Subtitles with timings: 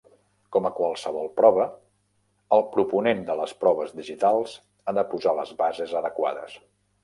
[0.55, 1.67] Com amb qualsevol prova,
[2.57, 6.61] el proponent de les proves digitals ha de posar les bases adequades.